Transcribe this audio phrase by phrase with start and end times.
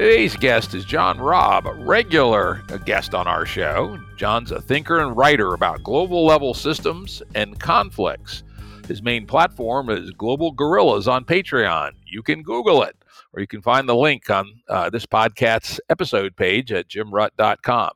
[0.00, 4.00] Today's guest is John Robb, a regular guest on our show.
[4.16, 8.42] John's a thinker and writer about global level systems and conflicts.
[8.88, 11.90] His main platform is Global Guerrillas on Patreon.
[12.06, 12.96] You can Google it
[13.34, 17.90] or you can find the link on uh, this podcast's episode page at jimrutt.com.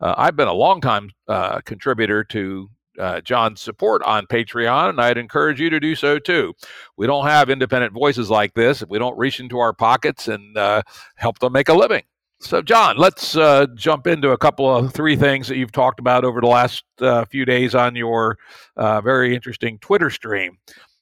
[0.00, 5.18] Uh, I've been a longtime uh, contributor to uh, John's support on Patreon, and I'd
[5.18, 6.54] encourage you to do so too.
[6.96, 10.56] We don't have independent voices like this if we don't reach into our pockets and
[10.56, 10.82] uh,
[11.16, 12.02] help them make a living.
[12.40, 16.24] So, John, let's uh, jump into a couple of three things that you've talked about
[16.24, 18.38] over the last uh, few days on your
[18.76, 20.58] uh, very interesting Twitter stream.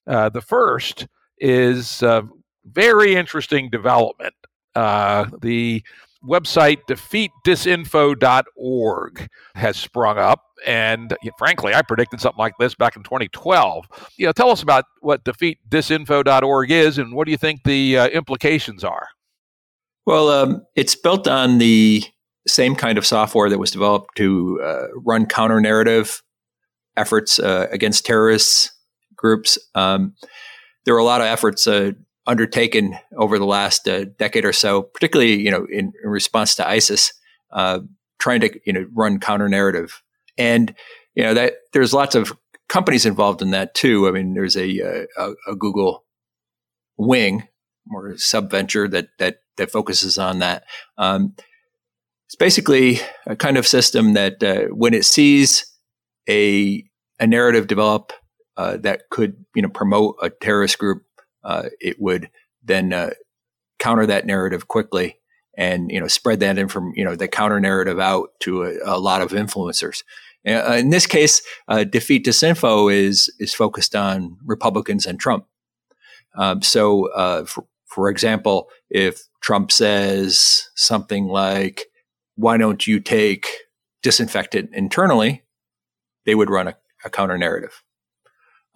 [0.06, 1.08] The first
[1.38, 2.28] is a
[2.64, 4.34] very interesting development.
[4.74, 5.82] The
[6.28, 10.42] website defeatdisinfo.org has sprung up.
[10.66, 13.86] And frankly, I predicted something like this back in 2012.
[14.16, 18.08] You know, tell us about what defeatdisinfo.org is and what do you think the uh,
[18.08, 19.08] implications are?
[20.06, 22.04] Well, um, it's built on the
[22.46, 26.22] same kind of software that was developed to uh, run counter narrative
[26.96, 28.70] efforts uh, against terrorist
[29.16, 29.58] groups.
[29.74, 30.14] Um,
[30.84, 31.92] there were a lot of efforts uh,
[32.26, 36.68] undertaken over the last uh, decade or so, particularly you know in, in response to
[36.68, 37.12] ISIS,
[37.52, 37.80] uh,
[38.18, 40.02] trying to you know run counter narrative,
[40.38, 40.74] and
[41.14, 42.32] you know that there's lots of
[42.68, 44.08] companies involved in that too.
[44.08, 46.04] I mean, there's a a, a Google
[46.96, 47.48] wing
[47.92, 50.64] or subventure that that that focuses on that.
[50.98, 51.34] Um,
[52.26, 55.66] it's basically a kind of system that uh, when it sees
[56.28, 56.84] a
[57.20, 58.12] a narrative develop
[58.56, 61.04] uh, that could you know promote a terrorist group
[61.44, 62.30] uh, it would
[62.62, 63.10] then uh,
[63.78, 65.18] counter that narrative quickly
[65.56, 68.78] and you know spread that in from you know the counter narrative out to a,
[68.84, 70.02] a lot of influencers.
[70.46, 75.46] Uh, in this case, uh, defeat disinfo is is focused on Republicans and Trump.
[76.36, 81.86] Um, so, uh, for, for example, if Trump says something like,
[82.36, 83.48] "Why don't you take
[84.02, 85.42] disinfectant internally?"
[86.26, 87.83] they would run a, a counter narrative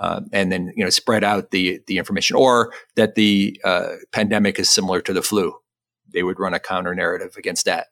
[0.00, 4.58] uh, and then you know spread out the the information, or that the uh, pandemic
[4.58, 5.54] is similar to the flu.
[6.12, 7.88] They would run a counter narrative against that.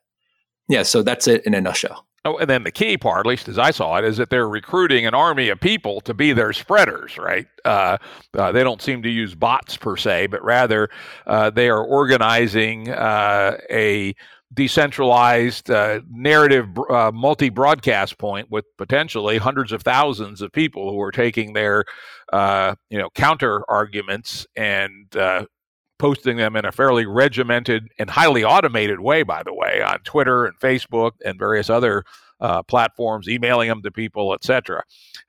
[0.69, 2.07] Yeah, so that's it in a nutshell.
[2.27, 4.49] Oh, and then the key part, at least as I saw it, is that they're
[4.49, 7.47] recruiting an army of people to be their spreaders, right?
[7.63, 7.97] Uh,
[8.37, 10.89] uh, they don't seem to use bots per se, but rather
[11.25, 14.13] uh, they are organizing uh, a
[14.53, 21.01] decentralized uh, narrative uh, multi broadcast point with potentially hundreds of thousands of people who
[21.01, 21.83] are taking their
[22.31, 25.45] uh, you know counter arguments and uh,
[25.99, 30.45] posting them in a fairly regimented and highly automated way by the way on Twitter
[30.45, 32.03] and Facebook and various other
[32.39, 34.83] uh, platforms, emailing them to people, etc.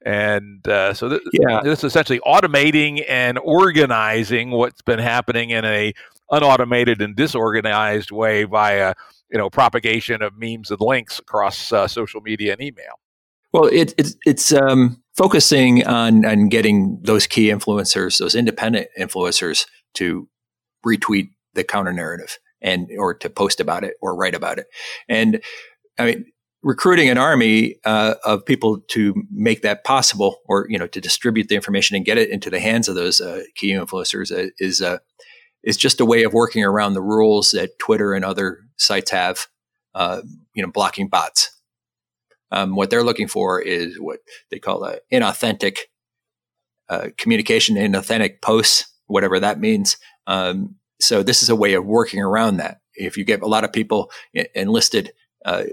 [0.04, 1.60] And uh, so th- yeah.
[1.62, 5.94] this is essentially automating and organizing what's been happening in a
[6.30, 8.94] unautomated and disorganized way via
[9.30, 13.00] you know propagation of memes and links across uh, social media and email.
[13.52, 19.66] Well, it, it it's um, focusing on on getting those key influencers, those independent influencers,
[19.94, 20.28] to
[20.86, 24.66] retweet the counter narrative and or to post about it or write about it.
[25.08, 25.40] And
[25.98, 26.26] I mean,
[26.62, 31.48] recruiting an army uh, of people to make that possible, or you know, to distribute
[31.48, 34.82] the information and get it into the hands of those uh, key influencers uh, is
[34.82, 34.98] uh,
[35.62, 39.46] is just a way of working around the rules that Twitter and other sites have,
[39.94, 40.22] uh,
[40.54, 41.50] you know, blocking bots.
[42.50, 44.20] Um, what they're looking for is what
[44.50, 45.78] they call an inauthentic
[46.88, 49.98] uh, communication, inauthentic posts, whatever that means.
[50.26, 52.80] Um, so this is a way of working around that.
[52.94, 54.10] If you get a lot of people
[54.54, 55.12] enlisted
[55.44, 55.64] uh,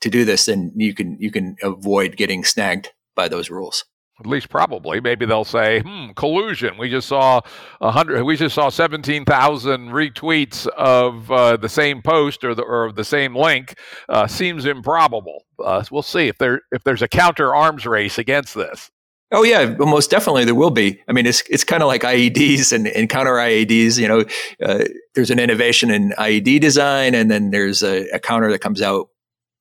[0.00, 3.84] to do this, then you can you can avoid getting snagged by those rules
[4.20, 7.40] at least probably maybe they'll say hmm collusion we just saw
[7.80, 12.92] a hundred we just saw 17,000 retweets of uh, the same post or the or
[12.92, 13.74] the same link
[14.08, 18.54] uh, seems improbable uh, we'll see if there if there's a counter arms race against
[18.54, 18.90] this
[19.30, 21.02] Oh yeah, most definitely there will be.
[21.06, 23.98] I mean, it's it's kind of like IEDs and, and counter IEDs.
[23.98, 24.24] You know,
[24.62, 28.80] uh, there's an innovation in IED design, and then there's a, a counter that comes
[28.80, 29.10] out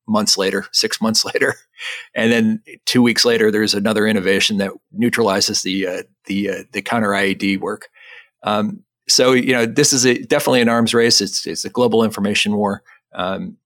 [0.08, 1.56] months later, six months later,
[2.16, 6.82] and then two weeks later, there's another innovation that neutralizes the uh, the uh, the
[6.82, 7.90] counter IED work.
[8.44, 11.22] Um, so you know, this is a, definitely an arms race.
[11.22, 12.84] It's it's a global information war.
[13.14, 13.58] Um,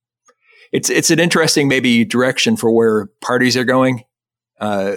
[0.71, 4.03] it's it's an interesting maybe direction for where parties are going.
[4.59, 4.95] Uh,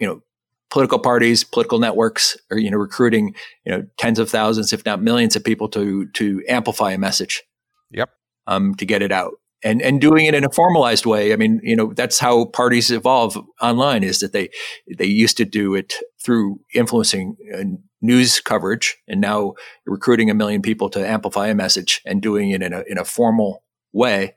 [0.00, 0.22] you know,
[0.70, 5.02] political parties, political networks are you know recruiting you know tens of thousands, if not
[5.02, 7.42] millions, of people to to amplify a message.
[7.90, 8.10] Yep.
[8.46, 11.32] Um, to get it out and and doing it in a formalized way.
[11.32, 14.04] I mean, you know, that's how parties evolve online.
[14.04, 14.50] Is that they
[14.96, 17.64] they used to do it through influencing uh,
[18.00, 19.54] news coverage, and now
[19.86, 23.04] recruiting a million people to amplify a message and doing it in a in a
[23.04, 24.36] formal way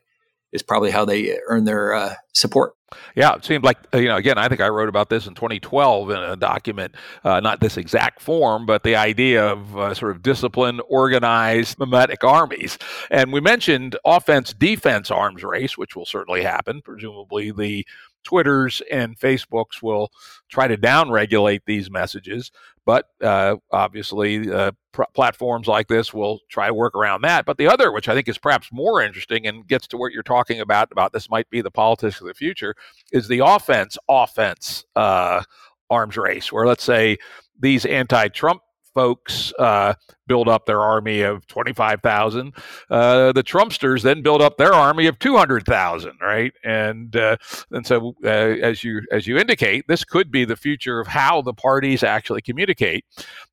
[0.52, 2.72] is probably how they earn their uh, support.
[3.14, 4.16] Yeah, it seemed like uh, you know.
[4.16, 7.76] Again, I think I wrote about this in 2012 in a document, uh, not this
[7.76, 12.78] exact form, but the idea of uh, sort of disciplined, organized, memetic armies.
[13.10, 16.80] And we mentioned offense-defense arms race, which will certainly happen.
[16.80, 17.86] Presumably, the
[18.24, 20.10] Twitters and Facebooks will
[20.48, 22.50] try to downregulate these messages,
[22.84, 27.46] but uh, obviously uh, pr- platforms like this will try to work around that.
[27.46, 30.22] But the other, which I think is perhaps more interesting and gets to what you're
[30.22, 32.74] talking about, about this might be the politics of the future,
[33.12, 35.42] is the offense offense uh,
[35.90, 37.16] arms race, where let's say
[37.58, 38.62] these anti-Trump
[38.94, 39.94] folks uh,
[40.26, 42.52] build up their army of 25,000.
[42.90, 46.52] Uh, the Trumpsters then build up their army of 200,000, right?
[46.64, 47.36] And uh,
[47.70, 51.42] and so uh, as you as you indicate, this could be the future of how
[51.42, 53.04] the parties actually communicate.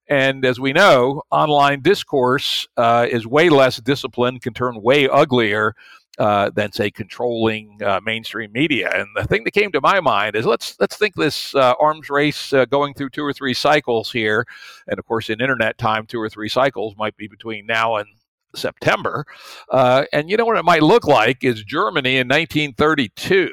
[0.08, 5.76] And as we know, online discourse uh, is way less disciplined, can turn way uglier
[6.18, 8.90] uh, than say controlling uh, mainstream media.
[8.94, 12.10] And the thing that came to my mind is let's let's think this uh, arms
[12.10, 14.46] race uh, going through two or three cycles here,
[14.88, 18.08] and of course in internet time, two or three cycles might be between now and
[18.56, 19.26] September.
[19.70, 23.52] Uh, and you know what it might look like is Germany in 1932.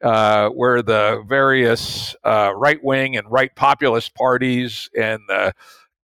[0.00, 5.52] Uh, where the various right wing and right populist parties and the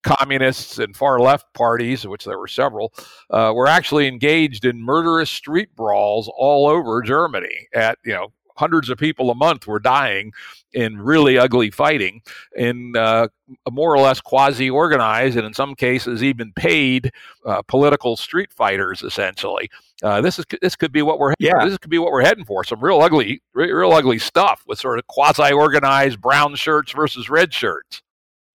[0.04, 2.94] communists and far left parties, which there were several,
[3.30, 7.68] uh, were actually engaged in murderous street brawls all over Germany.
[7.74, 10.32] At you know, hundreds of people a month were dying
[10.74, 12.22] in really ugly fighting,
[12.56, 13.28] in uh,
[13.72, 17.12] more or less quasi-organized, and in some cases even paid
[17.46, 19.04] uh, political street fighters.
[19.04, 19.70] Essentially,
[20.04, 21.66] uh, this is this could be what we're yeah.
[21.66, 22.64] this could be what we're heading for.
[22.64, 28.03] Some real ugly, real ugly stuff with sort of quasi-organized brown shirts versus red shirts.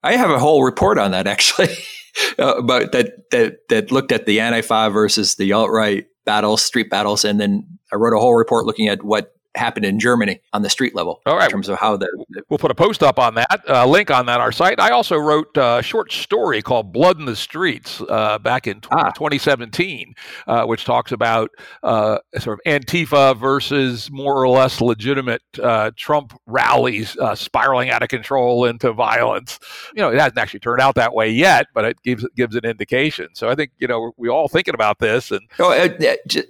[0.02, 1.68] I have a whole report on that actually,
[2.38, 7.24] uh, about that that that looked at the anti-fa versus the alt-right battles, street battles,
[7.24, 10.70] and then I wrote a whole report looking at what happened in Germany on the
[10.70, 11.20] street level.
[11.26, 11.44] All right.
[11.44, 12.08] In terms of how the.
[12.48, 14.80] We'll put a post up on that, a uh, link on that, our site.
[14.80, 19.10] I also wrote a short story called Blood in the Streets uh, back in ah.
[19.10, 20.14] 2017,
[20.46, 21.50] uh, which talks about
[21.82, 28.02] uh, sort of Antifa versus more or less legitimate uh, Trump rallies uh, spiraling out
[28.02, 29.58] of control into violence.
[29.94, 32.64] You know, it hasn't actually turned out that way yet, but it gives, gives an
[32.64, 33.28] indication.
[33.34, 35.30] So I think, you know, we all thinking about this.
[35.30, 35.70] And oh,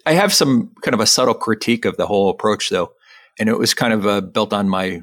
[0.06, 2.93] I have some kind of a subtle critique of the whole approach, though
[3.38, 5.02] and it was kind of uh, built on my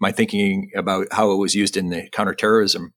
[0.00, 2.92] my thinking about how it was used in the counterterrorism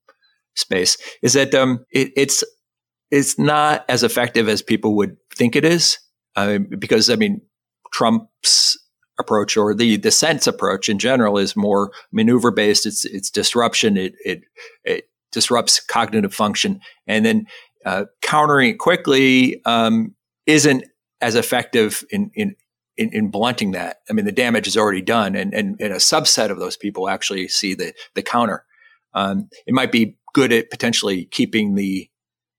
[0.56, 0.96] space.
[1.22, 2.44] Is that um, it, it's
[3.10, 5.98] it's not as effective as people would think it is,
[6.34, 7.40] uh, because I mean
[7.92, 8.76] Trump's
[9.18, 12.86] approach or the dissent's approach in general is more maneuver based.
[12.86, 13.96] It's it's disruption.
[13.96, 14.42] It it
[14.84, 17.46] it disrupts cognitive function, and then
[17.84, 20.14] uh, countering it quickly um,
[20.46, 20.84] isn't
[21.20, 22.54] as effective in, in
[22.96, 23.98] in, in, blunting that.
[24.08, 27.08] I mean, the damage is already done, and, and, and a subset of those people
[27.08, 28.64] actually see the the counter.
[29.14, 32.08] Um, it might be good at potentially keeping the,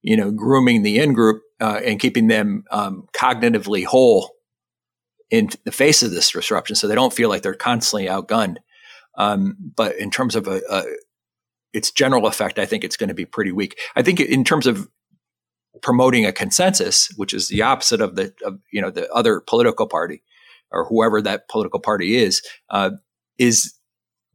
[0.01, 4.31] you know, grooming the in group uh, and keeping them um, cognitively whole
[5.29, 8.57] in the face of this disruption, so they don't feel like they're constantly outgunned.
[9.17, 10.83] Um, but in terms of a, a,
[11.73, 13.77] its general effect, I think it's going to be pretty weak.
[13.95, 14.87] I think in terms of
[15.81, 19.87] promoting a consensus, which is the opposite of the of, you know the other political
[19.87, 20.23] party
[20.71, 22.91] or whoever that political party is, uh,
[23.37, 23.73] is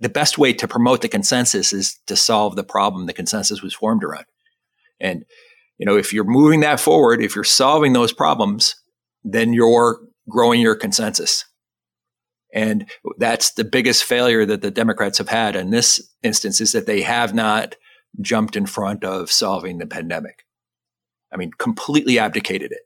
[0.01, 3.75] the best way to promote the consensus is to solve the problem the consensus was
[3.75, 4.25] formed around.
[5.01, 5.25] And
[5.79, 8.77] you know, if you're moving that forward, if you're solving those problems,
[9.25, 11.45] then you're growing your consensus.
[12.55, 16.87] And that's the biggest failure that the Democrats have had in this instance is that
[16.87, 17.77] they have not
[18.21, 20.45] jumped in front of solving the pandemic.
[21.33, 22.83] I mean, completely abdicated it.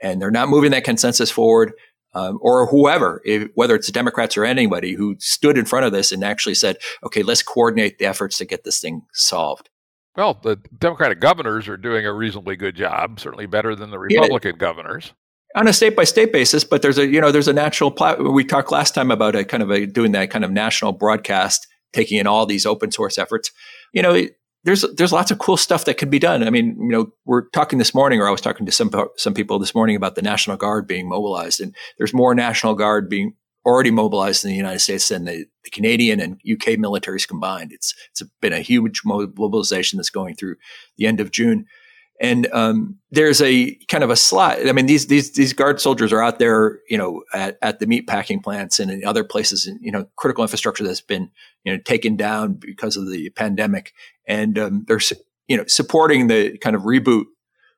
[0.00, 1.72] And they're not moving that consensus forward.
[2.14, 5.92] Um, or whoever, if, whether it's the Democrats or anybody who stood in front of
[5.92, 9.68] this and actually said, okay, let's coordinate the efforts to get this thing solved.
[10.16, 14.54] Well, the Democratic governors are doing a reasonably good job, certainly better than the Republican
[14.54, 14.58] yeah.
[14.58, 15.12] governors
[15.54, 18.22] on a state by state basis, but there's a you know there's a natural plat-
[18.22, 21.66] we talked last time about a kind of a doing that kind of national broadcast,
[21.92, 23.50] taking in all these open source efforts.
[23.92, 24.26] You know,
[24.64, 26.42] there's there's lots of cool stuff that could be done.
[26.42, 29.34] I mean, you know, we're talking this morning, or I was talking to some some
[29.34, 33.34] people this morning about the National Guard being mobilized, and there's more National Guard being
[33.64, 37.72] already mobilized in the United States than the, the Canadian and UK militaries combined.
[37.72, 40.56] It's it's been a huge mobilization that's going through
[40.96, 41.66] the end of June.
[42.20, 44.66] And um, there's a kind of a slot.
[44.66, 47.86] I mean, these these these guard soldiers are out there, you know, at, at the
[47.86, 51.30] meat packing plants and in other places, you know, critical infrastructure that's been
[51.64, 53.92] you know taken down because of the pandemic,
[54.26, 55.00] and um, they're
[55.46, 57.26] you know supporting the kind of reboot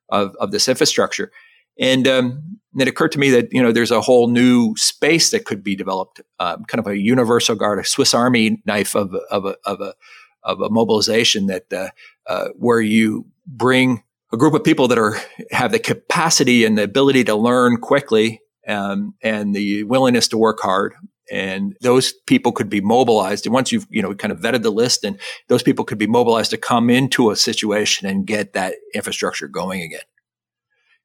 [0.08, 1.30] of of this infrastructure.
[1.78, 5.44] And um, it occurred to me that you know there's a whole new space that
[5.44, 9.44] could be developed, um, kind of a universal guard, a Swiss Army knife of of
[9.44, 9.94] a of a,
[10.44, 11.88] of a mobilization that uh,
[12.26, 15.16] uh, where you bring a group of people that are
[15.50, 20.60] have the capacity and the ability to learn quickly um, and the willingness to work
[20.60, 20.94] hard.
[21.32, 23.46] And those people could be mobilized.
[23.46, 25.18] And once you've you know kind of vetted the list and
[25.48, 29.82] those people could be mobilized to come into a situation and get that infrastructure going
[29.82, 30.00] again.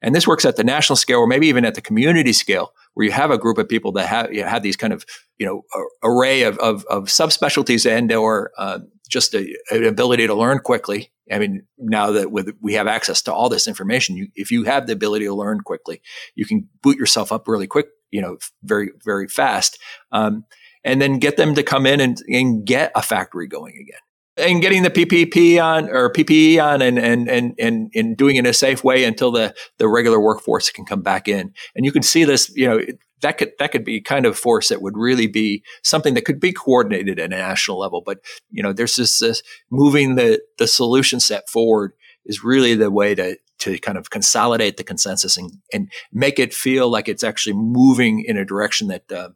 [0.01, 3.05] And this works at the national scale or maybe even at the community scale where
[3.05, 5.05] you have a group of people that have you know, have these kind of
[5.37, 5.63] you know
[6.03, 8.79] array of, of, of subspecialties and or uh,
[9.15, 11.13] just a, an ability to learn quickly.
[11.31, 14.65] I mean, now that with, we have access to all this information, you, if you
[14.65, 16.01] have the ability to learn quickly,
[16.35, 19.79] you can boot yourself up really quick, you know, very, very fast.
[20.11, 20.43] Um,
[20.83, 24.01] and then get them to come in and, and get a factory going again
[24.37, 28.39] and getting the PPP on or PPE on and, and, and, and, and doing it
[28.39, 31.53] in a safe way until the, the regular workforce can come back in.
[31.73, 32.81] And you can see this, you know,
[33.21, 36.39] that could that could be kind of force that would really be something that could
[36.39, 38.01] be coordinated at a national level.
[38.05, 38.19] But
[38.51, 41.93] you know, there's this, this moving the the solution set forward
[42.25, 46.53] is really the way to to kind of consolidate the consensus and and make it
[46.53, 49.29] feel like it's actually moving in a direction that uh,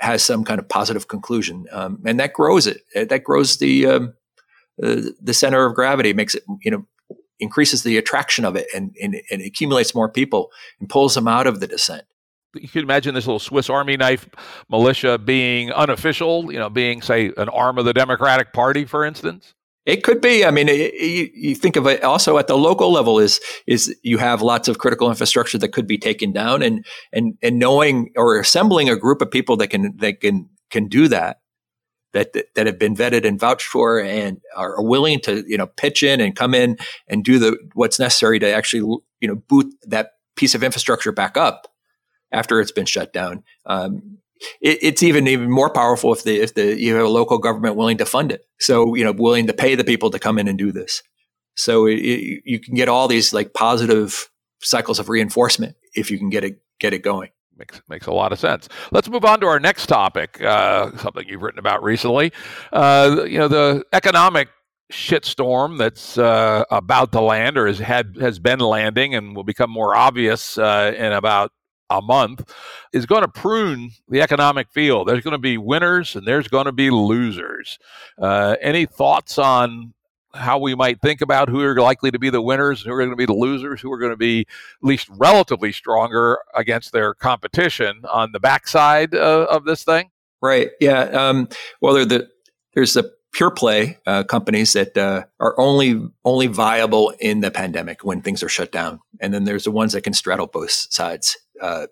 [0.00, 2.82] has some kind of positive conclusion, um, and that grows it.
[2.94, 4.14] That grows the um,
[4.82, 6.86] uh, the center of gravity, makes it you know
[7.40, 11.48] increases the attraction of it and, and, and accumulates more people and pulls them out
[11.48, 12.04] of the dissent
[12.54, 14.28] you can imagine this little Swiss Army knife
[14.68, 19.54] militia being unofficial, you know, being, say, an arm of the Democratic Party, for instance?
[19.86, 20.46] It could be.
[20.46, 24.16] I mean, you, you, think of it also at the local level is is you
[24.16, 28.38] have lots of critical infrastructure that could be taken down, and and and knowing or
[28.38, 31.40] assembling a group of people that can that can can do that,
[32.14, 36.02] that that have been vetted and vouched for, and are willing to you know pitch
[36.02, 40.12] in and come in and do the what's necessary to actually you know boot that
[40.34, 41.73] piece of infrastructure back up
[42.34, 43.44] after it's been shut down.
[43.64, 44.18] Um,
[44.60, 47.76] it, it's even even more powerful if the if the you have a local government
[47.76, 48.44] willing to fund it.
[48.58, 51.02] So you know, willing to pay the people to come in and do this.
[51.56, 54.28] So it, it, you can get all these like positive
[54.60, 57.30] cycles of reinforcement if you can get it get it going.
[57.56, 58.68] Makes makes a lot of sense.
[58.90, 62.32] Let's move on to our next topic, uh, something you've written about recently.
[62.72, 64.48] Uh, you know, the economic
[64.92, 69.70] shitstorm that's uh, about to land or has had has been landing and will become
[69.70, 71.52] more obvious uh, in about
[71.90, 72.52] a month
[72.92, 75.08] is going to prune the economic field.
[75.08, 77.78] There's going to be winners and there's going to be losers.
[78.18, 79.94] Uh, any thoughts on
[80.32, 83.10] how we might think about who are likely to be the winners, who are going
[83.10, 84.46] to be the losers, who are going to be at
[84.82, 90.10] least relatively stronger against their competition on the backside uh, of this thing?
[90.42, 90.70] Right.
[90.80, 91.02] Yeah.
[91.02, 91.48] Um,
[91.80, 92.28] well, the,
[92.74, 98.04] there's the pure play uh, companies that uh, are only only viable in the pandemic
[98.04, 101.36] when things are shut down, and then there's the ones that can straddle both sides
[101.60, 101.86] uh,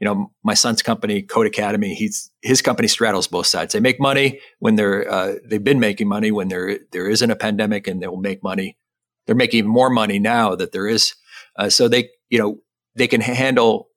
[0.00, 3.72] you know, my son's company, Code Academy, he's his company straddles both sides.
[3.72, 7.36] They make money when they're uh, they've been making money when there there isn't a
[7.36, 8.76] pandemic, and they will make money.
[9.26, 11.14] They're making more money now that there is.
[11.56, 12.58] Uh, so they you know
[12.96, 13.88] they can handle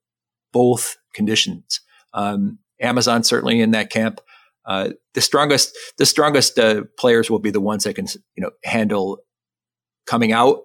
[0.53, 1.81] both conditions.
[2.13, 4.21] Um, Amazon certainly in that camp.
[4.65, 8.51] Uh, the strongest the strongest uh, players will be the ones that can you know
[8.63, 9.19] handle
[10.05, 10.59] coming out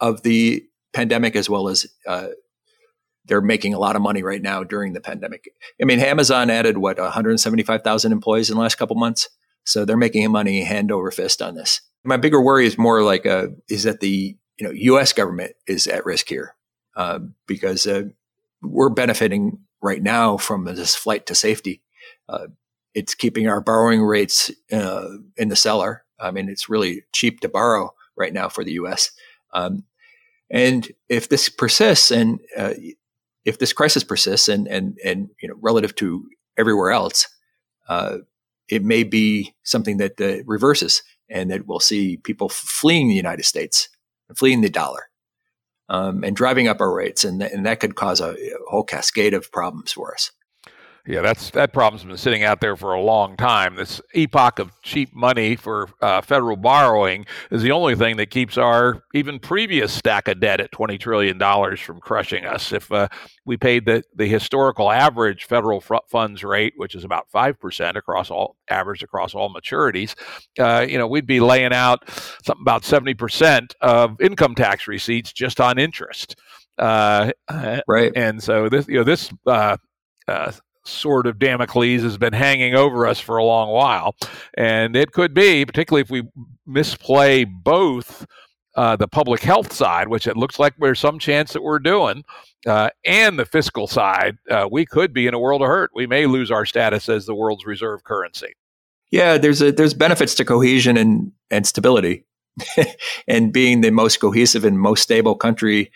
[0.00, 2.28] of the pandemic as well as uh,
[3.28, 5.52] they're making a lot of money right now during the pandemic.
[5.80, 9.28] I mean, Amazon added what 175,000 employees in the last couple months,
[9.64, 11.80] so they're making money hand over fist on this.
[12.04, 15.12] My bigger worry is more like uh, is that the you know U.S.
[15.12, 16.54] government is at risk here
[16.96, 18.04] uh, because uh,
[18.62, 21.82] we're benefiting right now from this flight to safety.
[22.28, 22.48] Uh,
[22.94, 26.04] it's keeping our borrowing rates uh, in the cellar.
[26.18, 29.12] I mean, it's really cheap to borrow right now for the U.S.
[29.52, 29.84] Um,
[30.50, 32.74] and if this persists, and uh,
[33.44, 37.28] if this crisis persists and and and you know relative to everywhere else,
[37.88, 38.18] uh,
[38.68, 43.44] it may be something that uh, reverses and that we'll see people fleeing the United
[43.44, 43.88] States,
[44.34, 45.10] fleeing the dollar,
[45.88, 49.34] um, and driving up our rates, and, and that could cause a, a whole cascade
[49.34, 50.32] of problems for us.
[51.06, 53.76] Yeah, that's that problem's been sitting out there for a long time.
[53.76, 58.58] This epoch of cheap money for uh, federal borrowing is the only thing that keeps
[58.58, 62.72] our even previous stack of debt at twenty trillion dollars from crushing us.
[62.72, 63.08] If uh,
[63.46, 68.30] we paid the the historical average federal funds rate, which is about five percent across
[68.30, 70.14] all average across all maturities,
[70.58, 72.02] uh, you know, we'd be laying out
[72.44, 76.36] something about seventy percent of income tax receipts just on interest.
[76.76, 77.32] Uh,
[77.88, 78.12] right.
[78.14, 79.78] And so this, you know, this uh,
[80.28, 80.52] uh,
[80.88, 84.16] sword of Damocles has been hanging over us for a long while.
[84.56, 86.22] And it could be, particularly if we
[86.66, 88.26] misplay both
[88.76, 92.24] uh, the public health side, which it looks like there's some chance that we're doing,
[92.66, 95.90] uh, and the fiscal side, uh, we could be in a world of hurt.
[95.94, 98.54] We may lose our status as the world's reserve currency.
[99.10, 102.24] Yeah, there's a, there's benefits to cohesion and and stability,
[103.28, 105.90] and being the most cohesive and most stable country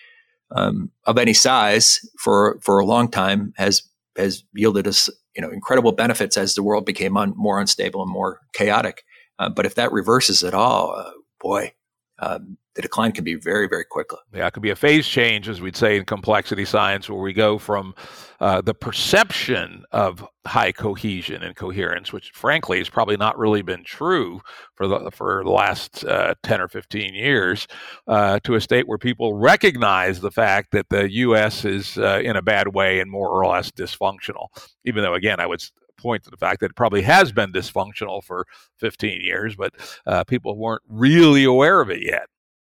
[0.55, 3.83] um, of any size for for a long time has
[4.17, 8.11] has yielded us you know incredible benefits as the world became un, more unstable and
[8.11, 9.03] more chaotic.
[9.39, 11.73] Uh, but if that reverses at all, uh, boy,
[12.19, 14.19] um, the decline can be very, very quickly.
[14.33, 17.35] Yeah, it could be a phase change, as we'd say in complexity science, where we
[17.35, 17.95] go from
[18.41, 23.85] uh, the perception of high cohesion and coherence, which frankly has probably not really been
[23.85, 24.41] true
[24.75, 27.67] for the for the last uh, ten or fifteen years,
[28.07, 31.67] uh, to a state where people recognize the fact that the U.S.
[31.67, 34.47] is uh, in a bad way and more or less dysfunctional.
[34.85, 35.63] Even though, again, I would
[36.03, 38.47] point to the fact that it probably has been dysfunctional for
[38.79, 39.73] 15 years, but
[40.07, 42.27] uh, people weren't really aware of it yet.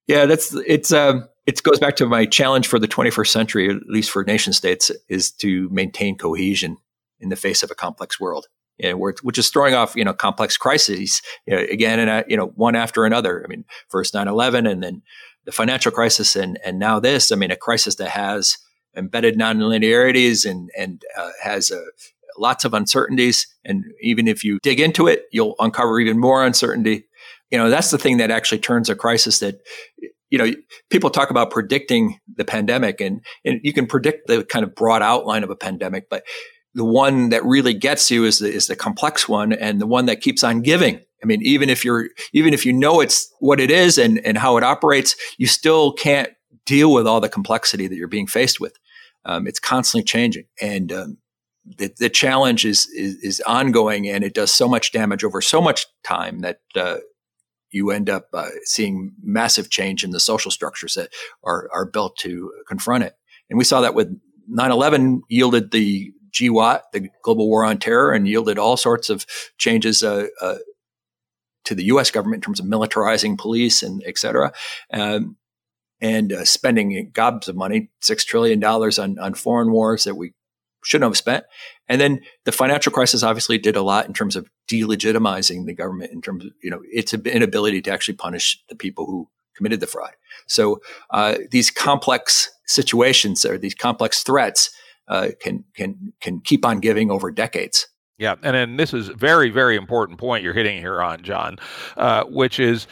[0.07, 3.87] Yeah, that's it's um it goes back to my challenge for the 21st century, at
[3.87, 6.77] least for nation states, is to maintain cohesion
[7.19, 8.47] in the face of a complex world.
[8.77, 12.23] You know, which is throwing off, you know, complex crises you know, again and uh,
[12.27, 13.43] you know one after another.
[13.43, 15.01] I mean, first 9/11, and then
[15.45, 17.31] the financial crisis, and and now this.
[17.31, 18.57] I mean, a crisis that has
[18.95, 21.83] embedded nonlinearities and and uh, has a
[22.37, 23.47] lots of uncertainties.
[23.65, 27.05] And even if you dig into it, you'll uncover even more uncertainty.
[27.51, 29.55] You know, that's the thing that actually turns a crisis that,
[30.29, 30.51] you know,
[30.89, 35.01] people talk about predicting the pandemic and, and you can predict the kind of broad
[35.01, 36.23] outline of a pandemic, but
[36.73, 40.07] the one that really gets you is the, is the complex one and the one
[40.07, 40.99] that keeps on giving.
[41.21, 44.37] I mean, even if you're, even if you know it's what it is and, and
[44.37, 46.29] how it operates, you still can't
[46.65, 48.75] deal with all the complexity that you're being faced with.
[49.25, 50.45] Um, it's constantly changing.
[50.59, 51.17] And, um,
[51.65, 55.61] the, the challenge is, is, is ongoing and it does so much damage over so
[55.61, 56.97] much time that uh,
[57.71, 61.09] you end up uh, seeing massive change in the social structures that
[61.43, 63.13] are, are built to confront it.
[63.49, 64.19] And we saw that with
[64.51, 69.25] 9-11 yielded the GWOT, the Global War on Terror, and yielded all sorts of
[69.57, 70.57] changes uh, uh,
[71.65, 72.11] to the U.S.
[72.11, 74.51] government in terms of militarizing police and et cetera.
[74.91, 75.37] Um,
[76.01, 80.33] and uh, spending gobs of money, $6 trillion on, on foreign wars that we
[80.83, 81.45] shouldn't have spent.
[81.87, 86.11] And then the financial crisis obviously did a lot in terms of delegitimizing the government
[86.11, 89.87] in terms of you know its inability to actually punish the people who committed the
[89.87, 90.11] fraud.
[90.47, 94.71] So uh, these complex situations or these complex threats
[95.07, 97.87] uh, can can can keep on giving over decades.
[98.17, 101.57] Yeah, and then this is very very important point you're hitting here on John,
[101.97, 102.87] uh, which is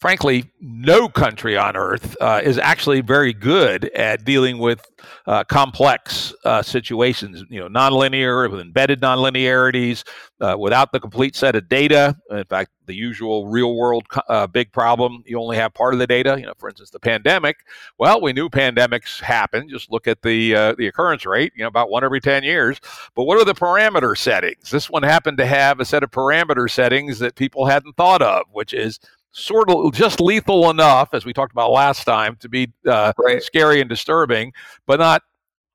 [0.00, 4.86] frankly, no country on earth uh, is actually very good at dealing with
[5.26, 10.04] uh, complex uh, situations, you know, nonlinear, with embedded nonlinearities,
[10.40, 12.16] uh, without the complete set of data.
[12.30, 16.06] In fact, the usual real world uh, big problem, you only have part of the
[16.06, 16.36] data.
[16.38, 17.56] You know, for instance, the pandemic.
[17.98, 19.68] Well, we knew pandemics happen.
[19.68, 22.80] Just look at the uh, the occurrence rate, you know, about one every 10 years.
[23.14, 24.70] But what are the parameter settings?
[24.70, 28.44] This one happened to have a set of parameter settings that people hadn't thought of,
[28.52, 29.00] which is
[29.36, 33.42] sort of just lethal enough, as we talked about last time, to be uh, right.
[33.42, 34.52] scary and disturbing,
[34.86, 35.22] but not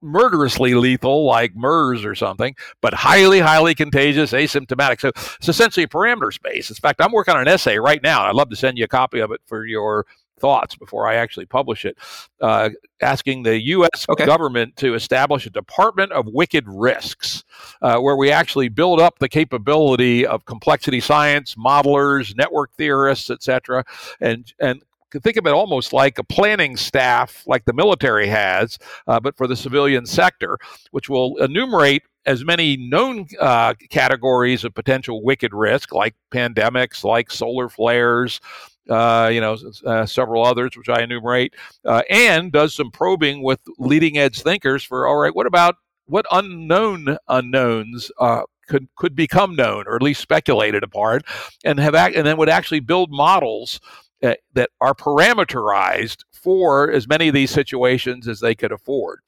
[0.02, 5.00] murderously lethal like MERS or something, but highly, highly contagious, asymptomatic.
[5.00, 6.71] So it's essentially a parameter space.
[6.71, 8.26] In fact, I'm working on an essay right now.
[8.26, 10.08] I'd love to send you a copy of it for your
[10.41, 11.97] thoughts before I actually publish it,
[12.41, 14.06] uh, asking the U.S.
[14.10, 14.25] Okay.
[14.25, 17.43] government to establish a Department of Wicked Risks,
[17.82, 23.86] uh, where we actually build up the capability of complexity science, modelers, network theorists, etc.,
[24.19, 24.84] and and
[25.19, 28.77] think of it almost like a planning staff like the military has,
[29.08, 30.58] uh, but for the civilian sector,
[30.91, 37.32] which will enumerate as many known uh, categories of potential wicked risk, like pandemics, like
[37.32, 38.39] solar flares,
[38.89, 41.53] uh, you know, uh, several others, which I enumerate,
[41.85, 46.25] uh, and does some probing with leading edge thinkers for, all right, what about what
[46.31, 51.21] unknown unknowns uh, could could become known, or at least speculated upon,
[51.63, 53.79] and have act- and then would actually build models
[54.21, 59.19] that, that are parameterized for as many of these situations as they could afford.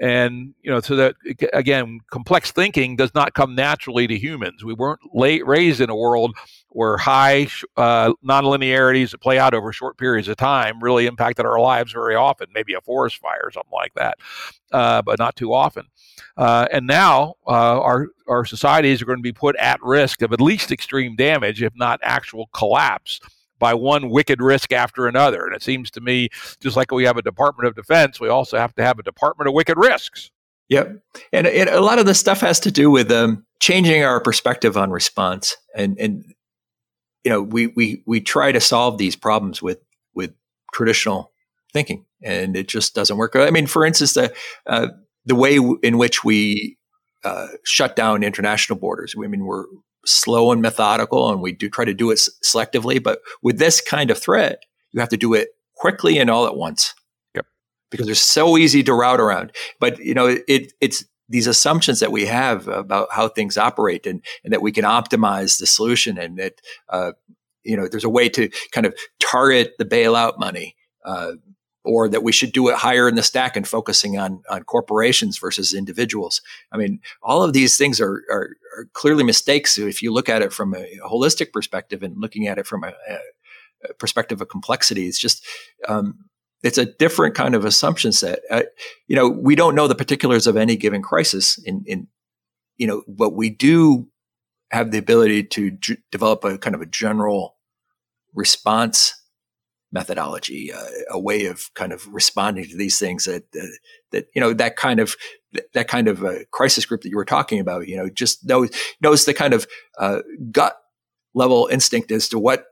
[0.00, 1.16] And you know, so that
[1.52, 4.64] again, complex thinking does not come naturally to humans.
[4.64, 6.36] We weren't late, raised in a world
[6.68, 11.58] where high uh, nonlinearities that play out over short periods of time really impacted our
[11.58, 12.46] lives very often.
[12.54, 14.18] Maybe a forest fire or something like that,
[14.70, 15.86] uh, but not too often.
[16.36, 20.32] Uh, and now uh, our our societies are going to be put at risk of
[20.32, 23.20] at least extreme damage, if not actual collapse
[23.58, 25.44] by one wicked risk after another.
[25.44, 26.28] And it seems to me,
[26.60, 29.48] just like we have a Department of Defense, we also have to have a Department
[29.48, 30.30] of Wicked Risks.
[30.68, 31.02] Yep.
[31.32, 34.76] And, and a lot of this stuff has to do with um, changing our perspective
[34.76, 35.56] on response.
[35.74, 36.24] And, and
[37.24, 39.78] you know, we, we, we try to solve these problems with,
[40.14, 40.34] with
[40.72, 41.32] traditional
[41.72, 43.34] thinking, and it just doesn't work.
[43.34, 44.34] I mean, for instance, the,
[44.66, 44.88] uh,
[45.24, 46.78] the way in which we
[47.24, 49.14] uh, shut down international borders.
[49.16, 49.64] I mean, we're
[50.08, 53.02] slow and methodical, and we do try to do it selectively.
[53.02, 56.56] But with this kind of threat, you have to do it quickly and all at
[56.56, 56.94] once.
[57.34, 57.46] Yep.
[57.90, 59.52] Because they're so easy to route around.
[59.80, 64.24] But you know, it, it's these assumptions that we have about how things operate, and,
[64.44, 67.12] and that we can optimize the solution, and that uh,
[67.64, 70.74] you know, there's a way to kind of target the bailout money.
[71.04, 71.32] Uh,
[71.84, 75.38] or that we should do it higher in the stack and focusing on on corporations
[75.38, 76.40] versus individuals.
[76.72, 80.42] I mean, all of these things are are, are clearly mistakes if you look at
[80.42, 85.06] it from a, holistic perspective and looking at it from a, a perspective of complexity.
[85.06, 85.46] It's just
[85.88, 86.24] um,
[86.62, 88.40] it's a different kind of assumption set.
[88.50, 88.62] Uh,
[89.06, 91.58] you know, we don't know the particulars of any given crisis.
[91.58, 92.08] In, in
[92.76, 94.08] you know, but we do
[94.70, 95.70] have the ability to
[96.12, 97.56] develop a kind of a general
[98.34, 99.14] response
[99.92, 103.66] methodology, uh, a way of kind of responding to these things that uh,
[104.12, 105.16] that you know that kind of
[105.72, 108.70] that kind of uh, crisis group that you were talking about, you know, just knows
[109.00, 109.66] knows the kind of
[109.98, 110.20] uh,
[110.50, 110.76] gut
[111.34, 112.66] level instinct as to what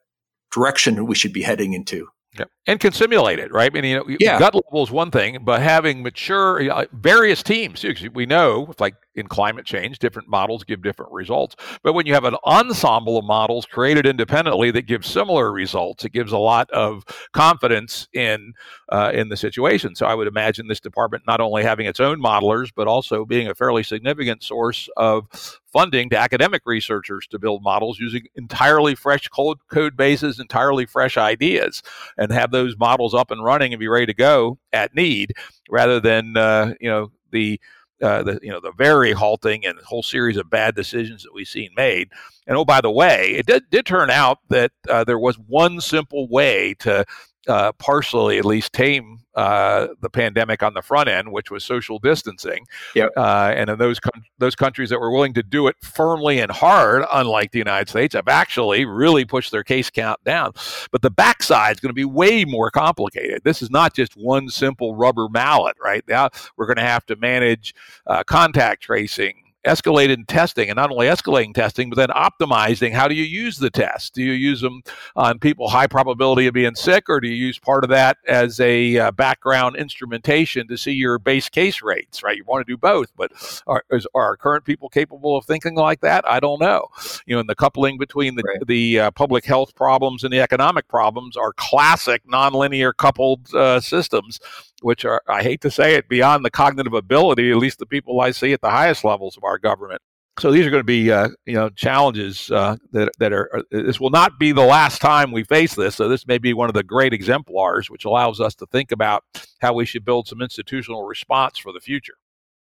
[0.52, 2.08] direction we should be heading into.
[2.38, 2.44] Yeah.
[2.66, 3.70] And can simulate it, right?
[3.70, 4.38] I mean, you know, yeah.
[4.38, 9.26] gut level is one thing, but having mature uh, various teams, we know, like in
[9.26, 11.56] climate change, different models give different results.
[11.82, 16.12] But when you have an ensemble of models created independently that give similar results, it
[16.12, 18.52] gives a lot of confidence in
[18.90, 19.94] uh, in the situation.
[19.94, 23.48] So I would imagine this department not only having its own modelers, but also being
[23.48, 25.26] a fairly significant source of
[25.72, 31.16] funding to academic researchers to build models using entirely fresh code, code bases, entirely fresh
[31.16, 31.82] ideas,
[32.16, 35.32] and have those models up and running and be ready to go at need,
[35.70, 37.60] rather than uh, you know the
[38.02, 41.48] uh, the you know the very halting and whole series of bad decisions that we've
[41.48, 42.10] seen made.
[42.46, 45.80] And oh, by the way, it did, did turn out that uh, there was one
[45.80, 47.04] simple way to
[47.48, 51.98] uh, partially at least tame uh, the pandemic on the front end, which was social
[51.98, 52.66] distancing.
[52.94, 53.10] Yep.
[53.16, 56.50] Uh, and in those com- those countries that were willing to do it firmly and
[56.50, 60.52] hard, unlike the United States, have actually really pushed their case count down.
[60.90, 63.42] But the backside is going to be way more complicated.
[63.44, 66.02] This is not just one simple rubber mallet, right?
[66.08, 67.74] Now we're going to have to manage
[68.06, 73.14] uh, contact tracing escalated testing and not only escalating testing, but then optimizing how do
[73.14, 74.10] you use the tests?
[74.10, 74.82] Do you use them
[75.14, 78.60] on people high probability of being sick, or do you use part of that as
[78.60, 82.36] a uh, background instrumentation to see your base case rates, right?
[82.36, 83.32] You want to do both, but
[83.66, 86.28] are, is, are our current people capable of thinking like that?
[86.28, 86.88] I don't know.
[87.26, 88.66] You know, and the coupling between the, right.
[88.66, 94.40] the uh, public health problems and the economic problems are classic nonlinear coupled uh, systems
[94.82, 98.20] which are, I hate to say it, beyond the cognitive ability, at least the people
[98.20, 100.02] I see at the highest levels of our government.
[100.38, 103.48] So these are going to be, uh, you know, challenges uh, that that are.
[103.56, 105.94] Uh, this will not be the last time we face this.
[105.94, 109.24] So this may be one of the great exemplars, which allows us to think about
[109.60, 112.16] how we should build some institutional response for the future.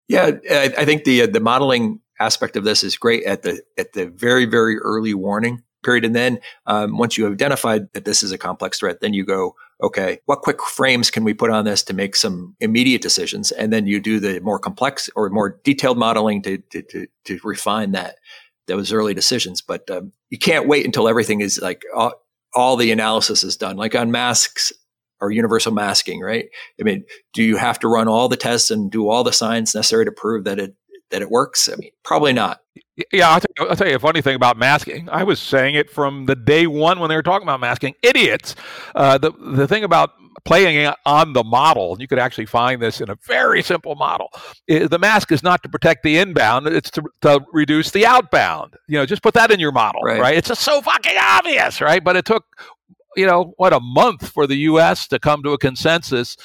[0.06, 3.94] Yeah, I think the uh, the modeling aspect of this is great at the at
[3.94, 8.22] the very very early warning period, and then um, once you have identified that this
[8.22, 11.64] is a complex threat, then you go, okay, what quick frames can we put on
[11.64, 13.50] this to make some immediate decisions?
[13.50, 17.40] And then you do the more complex or more detailed modeling to, to, to, to
[17.42, 18.16] refine that,
[18.66, 19.60] those early decisions.
[19.60, 22.12] But um, you can't wait until everything is like all,
[22.54, 23.76] all the analysis is done.
[23.76, 24.72] Like on masks,
[25.22, 26.48] or universal masking, right?
[26.80, 29.72] I mean, do you have to run all the tests and do all the science
[29.72, 30.74] necessary to prove that it
[31.12, 31.68] that it works?
[31.72, 32.60] I mean, probably not.
[33.10, 35.08] Yeah, I'll tell, you, I'll tell you a funny thing about masking.
[35.08, 37.94] I was saying it from the day one when they were talking about masking.
[38.02, 38.54] Idiots.
[38.94, 40.10] Uh, the the thing about
[40.44, 44.28] playing on the model, you could actually find this in a very simple model.
[44.66, 48.74] the mask is not to protect the inbound; it's to, to reduce the outbound.
[48.88, 50.20] You know, just put that in your model, right?
[50.20, 50.36] right?
[50.36, 52.04] It's just so fucking obvious, right?
[52.04, 52.44] But it took
[53.16, 55.08] you know what a month for the U.S.
[55.08, 56.36] to come to a consensus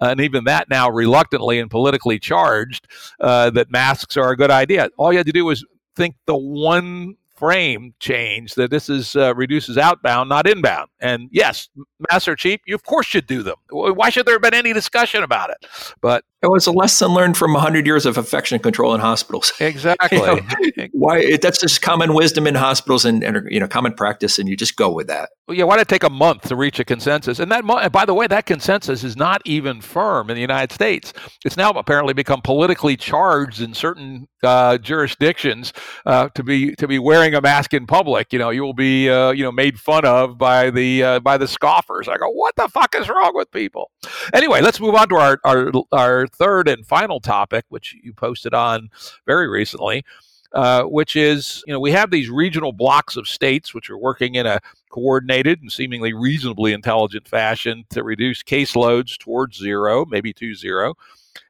[0.00, 2.86] and even that now reluctantly and politically charged,
[3.20, 4.88] uh, that masks are a good idea.
[4.96, 5.64] All you had to do was
[5.96, 10.88] think the one frame change that this is uh, reduces outbound, not inbound.
[11.00, 11.68] And yes,
[12.10, 12.62] masks are cheap.
[12.66, 13.56] You of course should do them.
[13.70, 15.66] Why should there have been any discussion about it?
[16.00, 19.52] But it was a lesson learned from 100 years of infection control in hospitals.
[19.64, 20.18] Exactly.
[20.18, 24.38] you know, why that's just common wisdom in hospitals and, and, you know common practice,
[24.38, 25.30] and you just go with that.
[25.48, 25.64] Well, yeah.
[25.64, 27.38] Why did it take a month to reach a consensus?
[27.38, 31.12] And that, by the way, that consensus is not even firm in the United States.
[31.44, 35.72] It's now apparently become politically charged in certain uh, jurisdictions
[36.06, 38.32] uh, to be to be wearing a mask in public.
[38.32, 41.38] You know, you will be uh, you know made fun of by the uh, by
[41.38, 42.08] the scoffers.
[42.08, 43.90] I go, what the fuck is wrong with people?
[44.32, 48.54] Anyway, let's move on to our our our third and final topic, which you posted
[48.54, 48.90] on
[49.26, 50.04] very recently.
[50.52, 54.36] Uh, which is, you know, we have these regional blocks of states which are working
[54.36, 60.54] in a coordinated and seemingly reasonably intelligent fashion to reduce caseloads towards zero, maybe to
[60.54, 60.94] zero.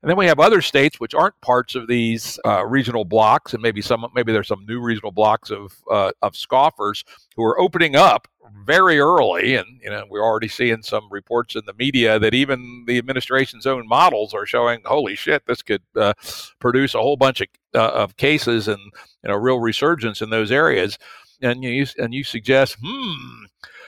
[0.02, 3.62] And then we have other states which aren't parts of these uh, regional blocks, and
[3.62, 7.04] maybe some maybe there's some new regional blocks of uh, of scoffers
[7.36, 8.28] who are opening up
[8.64, 12.84] very early, and you know we're already seeing some reports in the media that even
[12.86, 16.14] the administration's own models are showing, holy shit, this could uh,
[16.58, 18.80] produce a whole bunch of, uh, of cases and
[19.22, 20.98] you know real resurgence in those areas.
[21.42, 23.44] And you and you suggest, hmm,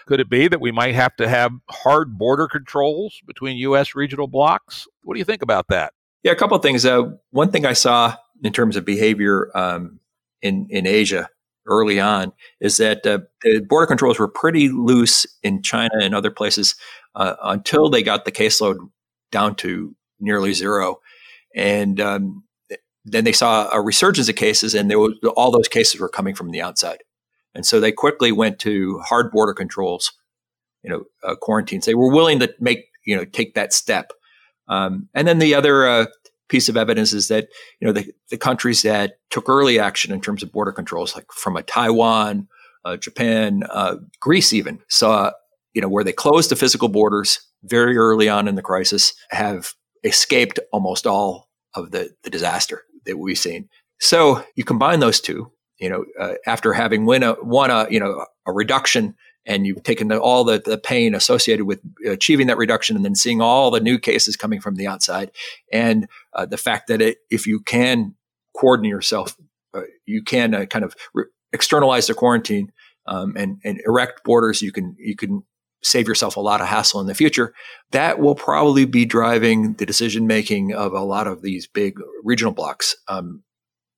[0.06, 3.94] could it be that we might have to have hard border controls between U.S.
[3.94, 4.86] regional blocks?
[5.02, 5.92] What do you think about that?
[6.22, 6.84] Yeah, a couple of things.
[6.84, 10.00] Uh, one thing I saw in terms of behavior um,
[10.42, 11.28] in in Asia
[11.66, 16.30] early on is that uh, the border controls were pretty loose in China and other
[16.30, 16.76] places
[17.14, 18.76] uh, until they got the caseload
[19.32, 21.00] down to nearly zero,
[21.54, 22.44] and um,
[23.04, 26.34] then they saw a resurgence of cases, and there was, all those cases were coming
[26.34, 26.98] from the outside,
[27.56, 30.12] and so they quickly went to hard border controls,
[30.84, 31.86] you know, uh, quarantines.
[31.86, 34.12] They were willing to make you know take that step,
[34.68, 36.06] um, and then the other uh,
[36.48, 37.48] piece of evidence is that
[37.80, 41.26] you know the, the countries that took early action in terms of border controls, like
[41.32, 42.46] from a Taiwan,
[42.84, 45.32] uh, Japan, uh, Greece, even saw
[45.72, 49.72] you know where they closed the physical borders very early on in the crisis, have
[50.04, 53.68] escaped almost all of the, the disaster that we've seen.
[53.98, 58.00] So you combine those two, you know, uh, after having win a, won a you
[58.00, 59.14] know a reduction
[59.46, 63.14] and you've taken the, all the, the pain associated with achieving that reduction and then
[63.14, 65.30] seeing all the new cases coming from the outside
[65.72, 68.14] and uh, the fact that it, if you can
[68.58, 69.36] coordinate yourself
[69.74, 72.72] uh, you can uh, kind of re- externalize the quarantine
[73.06, 75.42] um, and, and erect borders you can you can
[75.82, 77.54] save yourself a lot of hassle in the future
[77.92, 82.52] that will probably be driving the decision making of a lot of these big regional
[82.52, 83.42] blocks um,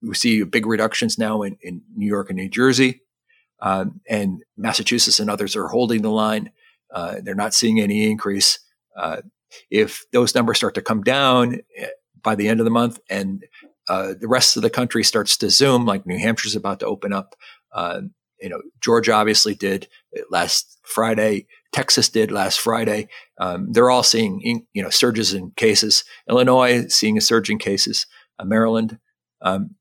[0.03, 3.03] we see big reductions now in, in new york and new jersey
[3.61, 6.53] um, and Massachusetts and others are holding the line.
[6.93, 8.61] Uh, they're not seeing any increase.
[8.97, 9.23] Uh,
[9.71, 11.89] if those numbers start to come down eh,
[12.23, 13.45] by the end of the month and
[13.89, 17.13] uh, the rest of the country starts to zoom, like New Hampshire's about to open
[17.13, 17.35] up,
[17.73, 18.03] uh,
[18.41, 19.89] you know, Georgia obviously did
[20.31, 21.47] last Friday.
[21.73, 23.09] Texas did last Friday.
[23.39, 26.05] Um, they're all seeing, you know, surges in cases.
[26.29, 28.07] Illinois seeing a surge in cases.
[28.39, 28.99] Uh, Maryland.
[29.41, 29.77] Um,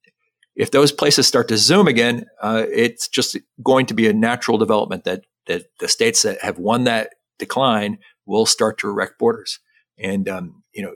[0.58, 4.58] if those places start to zoom again, uh, it's just going to be a natural
[4.58, 9.60] development that that the states that have won that decline will start to erect borders,
[9.98, 10.96] and um, you know,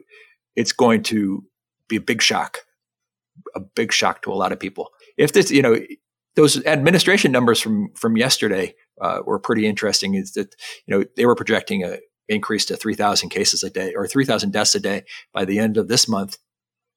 [0.56, 1.46] it's going to
[1.88, 2.60] be a big shock,
[3.56, 4.90] a big shock to a lot of people.
[5.16, 5.78] If this, you know,
[6.36, 10.16] those administration numbers from from yesterday uh, were pretty interesting.
[10.16, 10.56] Is that
[10.88, 14.74] you know they were projecting a increase to 3,000 cases a day or 3,000 deaths
[14.74, 16.38] a day by the end of this month,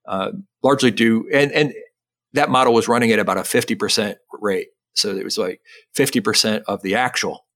[0.06, 0.30] uh,
[0.62, 1.74] largely due and and
[2.34, 4.68] that model was running at about a 50% rate.
[4.94, 5.60] So it was like
[5.96, 7.46] 50% of the actual.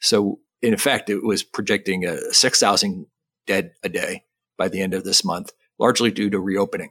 [0.00, 3.06] So in effect, it was projecting a 6,000
[3.46, 4.24] dead a day
[4.56, 6.90] by the end of this month, largely due to reopening,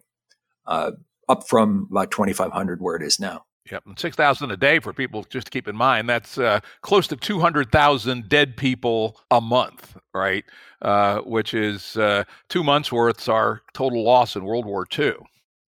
[0.65, 0.91] uh,
[1.29, 3.45] up from about 2,500 where it is now.
[3.71, 6.07] Yep, and 6,000 a day for people just to keep in mind.
[6.07, 10.45] That's uh, close to 200,000 dead people a month, right?
[10.83, 15.13] Uh, which is uh, two months worth our total loss in World War II.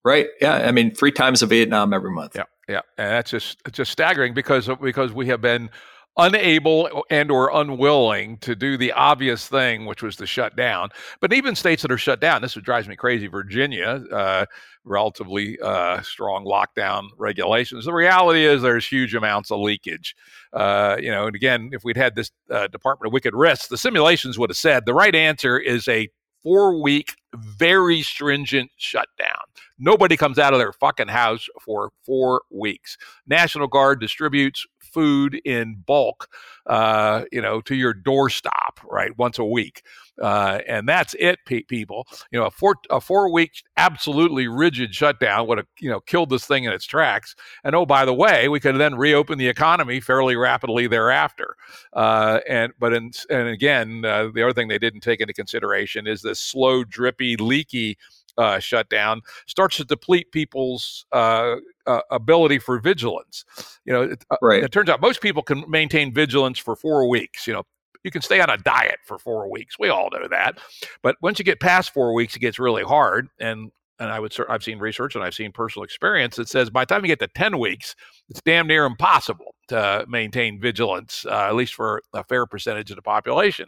[0.08, 0.28] Right.
[0.40, 0.54] Yeah.
[0.54, 2.34] I mean, three times of Vietnam every month.
[2.34, 2.44] Yeah.
[2.70, 2.82] Yeah.
[2.98, 5.70] And that's just just staggering because because we have been
[6.18, 10.90] unable and or unwilling to do the obvious thing which was to shut down
[11.22, 14.44] but even states that are shut down this drives me crazy virginia uh,
[14.84, 20.16] relatively uh, strong lockdown regulations the reality is there's huge amounts of leakage
[20.54, 23.78] uh, you know and again if we'd had this uh, department of wicked risks the
[23.78, 26.10] simulations would have said the right answer is a
[26.42, 29.44] four week very stringent shutdown
[29.80, 32.98] Nobody comes out of their fucking house for four weeks.
[33.28, 34.66] National Guard distributes
[34.98, 36.28] food in bulk,
[36.66, 39.84] uh, you know, to your doorstop, right, once a week.
[40.20, 42.08] Uh, and that's it, pe- people.
[42.32, 46.32] You know, a four a four week absolutely rigid shutdown would have you know killed
[46.32, 47.36] this thing in its tracks.
[47.64, 51.56] And oh, by the way, we could then reopen the economy fairly rapidly thereafter.
[51.94, 56.08] Uh, and but in, and again, uh, the other thing they didn't take into consideration
[56.08, 57.98] is this slow, drippy, leaky
[58.38, 63.46] uh, shutdown starts to deplete people's uh, uh, ability for vigilance.
[63.86, 64.64] You know, it, uh, right.
[64.64, 67.48] it turns out most people can maintain vigilance for four weeks.
[67.48, 67.64] You know,
[68.04, 69.78] you can stay on a diet for four weeks.
[69.80, 70.60] We all know that.
[71.02, 73.28] But once you get past four weeks, it gets really hard.
[73.40, 76.84] And and I would I've seen research and I've seen personal experience that says by
[76.84, 77.96] the time you get to 10 weeks,
[78.30, 82.96] it's damn near impossible to maintain vigilance, uh, at least for a fair percentage of
[82.96, 83.68] the population.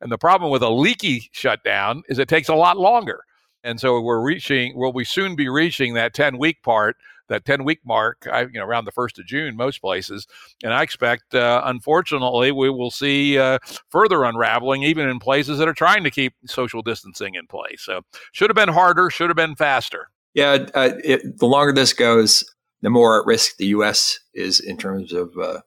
[0.00, 3.22] And the problem with a leaky shutdown is it takes a lot longer.
[3.64, 6.96] And so we're reaching, will we soon be reaching that 10 week part,
[7.28, 10.26] that 10 week mark, I, you know, around the 1st of June, most places.
[10.62, 13.58] And I expect, uh, unfortunately, we will see uh,
[13.90, 17.82] further unraveling, even in places that are trying to keep social distancing in place.
[17.82, 20.10] So should have been harder, should have been faster.
[20.34, 22.44] Yeah, uh, it, the longer this goes,
[22.82, 24.20] the more at risk the U.S.
[24.34, 25.60] is in terms of uh,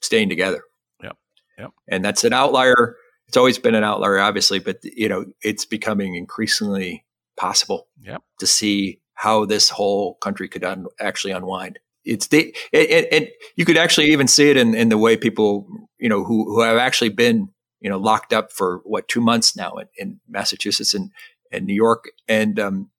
[0.00, 0.62] staying together.
[1.02, 1.12] Yeah,
[1.58, 1.68] yeah.
[1.88, 2.96] And that's an outlier.
[3.26, 7.04] It's always been an outlier, obviously, but you know it's becoming increasingly
[7.36, 8.22] possible yep.
[8.38, 11.78] to see how this whole country could un- actually unwind.
[12.04, 15.66] It's the and, and you could actually even see it in, in the way people
[15.98, 17.48] you know who who have actually been
[17.80, 21.10] you know locked up for what two months now in, in Massachusetts and
[21.52, 22.90] and New York and um,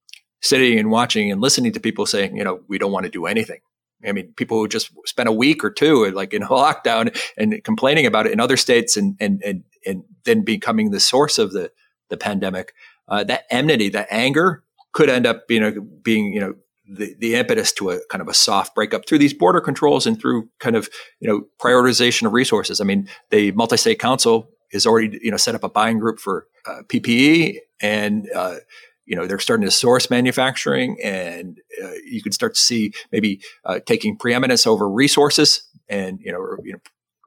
[0.41, 3.25] sitting and watching and listening to people saying you know we don't want to do
[3.25, 3.59] anything.
[4.05, 8.05] I mean, people who just spent a week or two like in lockdown and complaining
[8.05, 11.71] about it in other states and and and, and then becoming the source of the
[12.09, 12.73] the pandemic
[13.07, 14.63] uh, that enmity, that anger
[14.93, 18.27] could end up being, a, being you know, the, the impetus to a kind of
[18.27, 20.89] a soft breakup through these border controls and through kind of,
[21.19, 22.81] you know, prioritization of resources.
[22.81, 26.47] I mean, the multi-state council has already, you know, set up a buying group for
[26.65, 28.55] uh, PPE and, uh,
[29.05, 33.41] you know, they're starting to source manufacturing and uh, you can start to see maybe
[33.65, 36.79] uh, taking preeminence over resources and, you know, or, you know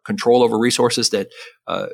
[0.07, 1.29] control over resources that
[1.67, 1.89] uh,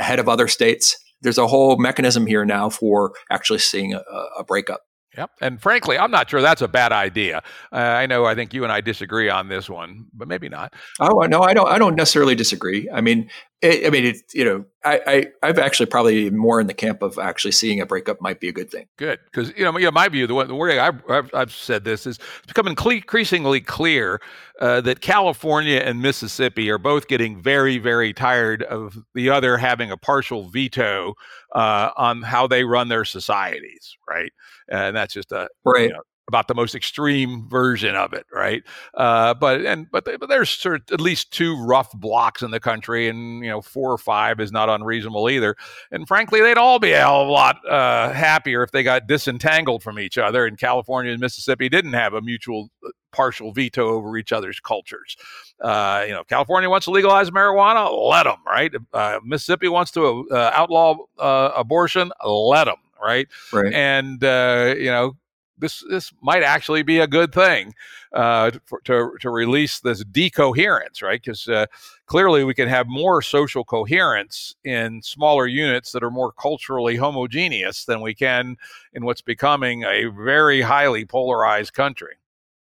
[0.00, 4.02] ahead of other states there's a whole mechanism here now for actually seeing a,
[4.38, 4.82] a breakup.
[5.16, 5.30] Yep.
[5.40, 7.42] And frankly, I'm not sure that's a bad idea.
[7.72, 10.74] Uh, I know I think you and I disagree on this one, but maybe not.
[11.00, 11.68] Oh no, I don't.
[11.68, 12.90] I don't necessarily disagree.
[12.92, 13.30] I mean,
[13.64, 17.18] I mean, it, you know, I, I have actually probably more in the camp of
[17.18, 18.86] actually seeing a breakup might be a good thing.
[18.98, 22.18] Good, because you know, my view, the, the way I've, I've, I've, said this is
[22.38, 24.20] it's becoming cle- increasingly clear
[24.60, 29.90] uh, that California and Mississippi are both getting very, very tired of the other having
[29.90, 31.14] a partial veto
[31.54, 34.32] uh, on how they run their societies, right?
[34.68, 35.88] and that's just a right.
[35.88, 38.62] You know, about the most extreme version of it, right?
[38.94, 42.60] Uh, but and but, but there's sort of at least two rough blocks in the
[42.60, 45.54] country, and you know four or five is not unreasonable either.
[45.90, 49.06] And frankly, they'd all be a hell of a lot uh, happier if they got
[49.06, 50.46] disentangled from each other.
[50.46, 55.16] And California and Mississippi didn't have a mutual uh, partial veto over each other's cultures.
[55.60, 58.72] Uh, you know, California wants to legalize marijuana, let them, right?
[58.92, 63.28] Uh, Mississippi wants to uh, outlaw uh, abortion, let them right?
[63.52, 63.72] Right.
[63.72, 65.16] And uh, you know,
[65.58, 67.74] this this might actually be a good thing
[68.12, 71.20] uh, for, to to release this decoherence, right?
[71.22, 71.66] Because uh,
[72.06, 77.84] clearly we can have more social coherence in smaller units that are more culturally homogeneous
[77.84, 78.56] than we can
[78.92, 82.16] in what's becoming a very highly polarized country.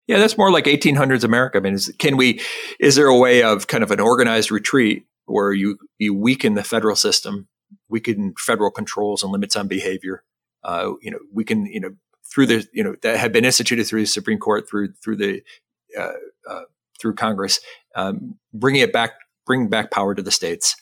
[0.08, 1.60] Yeah, that's more like 1800s America.
[1.60, 2.41] I mean, is, can we?
[2.80, 6.63] Is there a way of kind of an organized retreat where you you weaken the
[6.63, 7.48] federal system
[7.89, 10.24] weaken federal controls and limits on behavior.
[10.63, 11.91] Uh, you know, we can, you know,
[12.34, 15.41] through the, you know, that have been instituted through the Supreme Court, through through the
[15.98, 16.13] uh,
[16.50, 16.62] uh,
[17.00, 17.60] through Congress,
[17.96, 19.12] um, bringing it back,
[19.46, 20.76] bringing back power to the states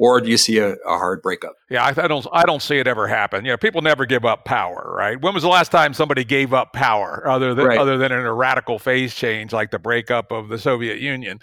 [0.00, 1.56] or do you see a, a hard breakup?
[1.68, 2.26] Yeah, I, I, don't.
[2.32, 3.44] I don't see it ever happen.
[3.44, 5.20] You know, people never give up power, right?
[5.20, 7.78] When was the last time somebody gave up power, other than right.
[7.78, 11.38] other than in a radical phase change like the breakup of the Soviet Union?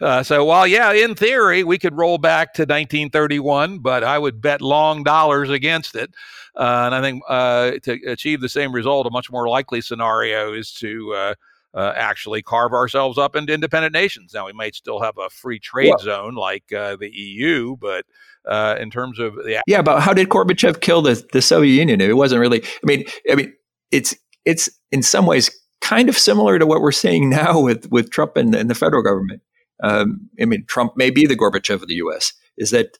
[0.00, 4.42] Uh, so, while yeah, in theory we could roll back to 1931, but I would
[4.42, 6.12] bet long dollars against it.
[6.56, 10.52] Uh, and I think uh, to achieve the same result, a much more likely scenario
[10.52, 11.36] is to
[11.74, 14.32] uh, actually carve ourselves up into independent nations.
[14.34, 18.04] Now, we might still have a free trade zone like uh, the EU, but
[18.46, 22.00] uh, in terms of the yeah, but how did Gorbachev kill the, the Soviet Union?
[22.00, 22.62] It wasn't really.
[22.62, 23.52] I mean, I mean,
[23.90, 28.10] it's it's in some ways kind of similar to what we're seeing now with with
[28.10, 29.42] Trump and, and the federal government.
[29.82, 32.32] Um, I mean, Trump may be the Gorbachev of the U.S.
[32.58, 32.98] Is that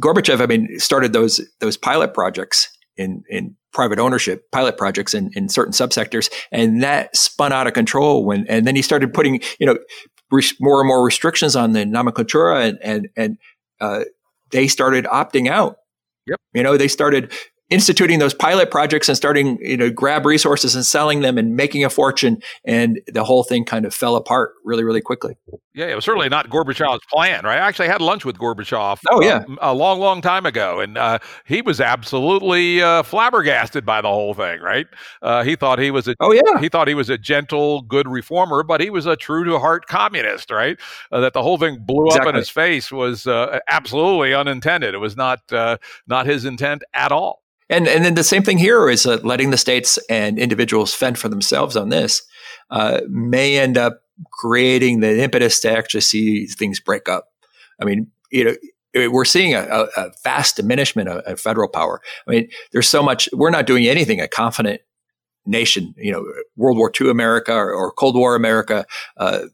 [0.00, 0.40] Gorbachev?
[0.40, 5.48] I mean, started those those pilot projects in in private ownership pilot projects in, in
[5.48, 9.66] certain subsectors and that spun out of control when and then he started putting you
[9.66, 9.78] know
[10.60, 13.38] more and more restrictions on the nomenklatura, and and and
[13.80, 14.04] uh,
[14.50, 15.76] they started opting out.
[16.26, 16.38] Yep.
[16.54, 17.32] You know, they started
[17.72, 21.84] instituting those pilot projects and starting you know grab resources and selling them and making
[21.84, 25.36] a fortune and the whole thing kind of fell apart really really quickly.
[25.74, 27.58] Yeah it was certainly not gorbachev's plan right?
[27.58, 29.44] I actually had lunch with gorbachev oh yeah.
[29.48, 34.08] uh, a long long time ago and uh, he was absolutely uh, flabbergasted by the
[34.08, 34.86] whole thing right?
[35.22, 36.60] Uh, he thought he was a oh yeah.
[36.60, 39.86] he thought he was a gentle good reformer but he was a true to heart
[39.86, 40.78] communist right?
[41.10, 42.28] Uh, that the whole thing blew exactly.
[42.28, 44.94] up in his face was uh, absolutely unintended.
[44.94, 45.40] It was not
[46.06, 47.42] not his intent at all
[47.72, 51.18] and and then the same thing here is uh, letting the states and individuals fend
[51.18, 52.22] for themselves on this
[52.70, 57.28] uh, may end up creating the impetus to actually see things break up.
[57.80, 58.56] I mean, you know.
[58.94, 62.02] We're seeing a, a, a vast diminishment of, of federal power.
[62.28, 63.26] I mean, there's so much.
[63.32, 64.82] We're not doing anything a confident
[65.46, 66.24] nation, you know,
[66.56, 68.84] World War II America or, or Cold War America
[69.16, 69.46] uh,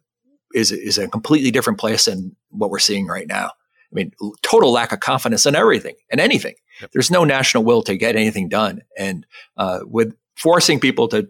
[0.54, 3.46] is is a completely different place than what we're seeing right now.
[3.46, 4.12] I mean,
[4.42, 6.54] total lack of confidence in everything and anything.
[6.80, 6.90] Yep.
[6.92, 9.26] There's no national will to get anything done, and
[9.56, 11.28] uh, with forcing people to,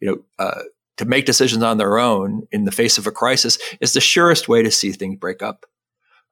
[0.00, 0.62] you know, uh,
[0.96, 4.48] to make decisions on their own in the face of a crisis is the surest
[4.48, 5.66] way to see things break up.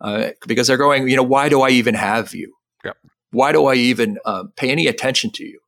[0.01, 2.55] Uh, because they're going, you know, why do I even have you?
[2.85, 2.97] Yep.
[3.31, 5.61] Why do I even uh, pay any attention to you?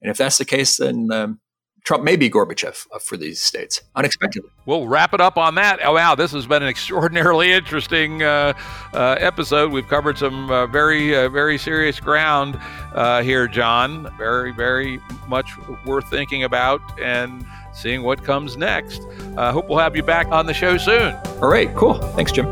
[0.00, 1.40] And if that's the case, then um,
[1.84, 4.48] Trump may be Gorbachev uh, for these states unexpectedly.
[4.64, 5.80] We'll wrap it up on that.
[5.84, 8.54] Oh, wow, this has been an extraordinarily interesting uh,
[8.94, 9.70] uh, episode.
[9.70, 12.58] We've covered some uh, very, uh, very serious ground
[12.94, 14.10] uh, here, John.
[14.16, 15.50] Very, very much
[15.84, 19.02] worth thinking about and seeing what comes next.
[19.36, 21.14] I hope we'll have you back on the show soon.
[21.42, 21.94] All right, cool.
[22.16, 22.46] Thanks, Jim.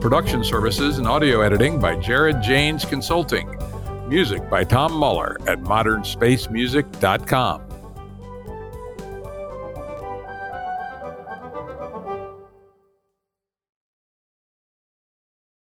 [0.00, 3.56] Production services and audio editing by Jared Janes Consulting.
[4.12, 7.71] Music by Tom Muller at modernspacemusic.com.